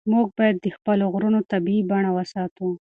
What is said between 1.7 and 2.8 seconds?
بڼه وساتو.